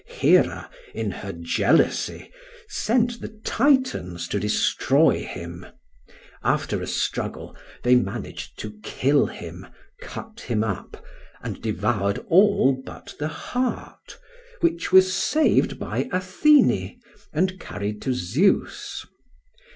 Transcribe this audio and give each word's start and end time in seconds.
Hera, 0.07 0.67
in 0.95 1.11
her 1.11 1.31
jealousy, 1.31 2.31
sent 2.67 3.21
the 3.21 3.27
Titans 3.43 4.27
to 4.29 4.39
destroy 4.39 5.23
him; 5.23 5.63
after 6.43 6.81
a 6.81 6.87
struggle, 6.87 7.55
they 7.83 7.93
managed 7.95 8.57
to 8.61 8.73
kill 8.81 9.27
him, 9.27 9.67
cut 10.01 10.39
him 10.39 10.63
up 10.63 11.05
and 11.43 11.61
devoured 11.61 12.17
all 12.29 12.81
but 12.83 13.13
the 13.19 13.27
heart, 13.27 14.17
which 14.61 14.91
was 14.91 15.13
saved 15.13 15.77
by 15.77 16.09
Athene 16.11 16.99
and 17.31 17.59
carried 17.59 18.01
to 18.01 18.11
Zeus. 18.11 19.05